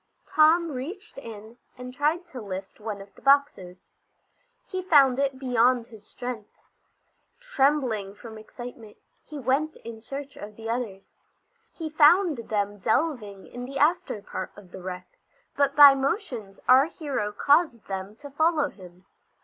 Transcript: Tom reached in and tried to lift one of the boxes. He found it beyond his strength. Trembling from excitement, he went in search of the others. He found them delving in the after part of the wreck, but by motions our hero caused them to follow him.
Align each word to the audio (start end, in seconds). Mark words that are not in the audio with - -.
Tom 0.25 0.71
reached 0.71 1.19
in 1.19 1.59
and 1.77 1.93
tried 1.93 2.25
to 2.25 2.41
lift 2.41 2.79
one 2.79 3.01
of 3.01 3.13
the 3.13 3.21
boxes. 3.21 3.85
He 4.65 4.81
found 4.81 5.19
it 5.19 5.37
beyond 5.37 5.85
his 5.85 6.03
strength. 6.07 6.57
Trembling 7.39 8.15
from 8.15 8.39
excitement, 8.39 8.97
he 9.23 9.37
went 9.37 9.75
in 9.85 10.01
search 10.01 10.35
of 10.37 10.55
the 10.55 10.67
others. 10.67 11.13
He 11.71 11.87
found 11.87 12.49
them 12.49 12.79
delving 12.79 13.45
in 13.45 13.65
the 13.65 13.77
after 13.77 14.23
part 14.23 14.51
of 14.55 14.71
the 14.71 14.81
wreck, 14.81 15.19
but 15.55 15.75
by 15.75 15.93
motions 15.93 16.59
our 16.67 16.85
hero 16.87 17.31
caused 17.31 17.85
them 17.85 18.15
to 18.21 18.31
follow 18.31 18.69
him. 18.69 19.05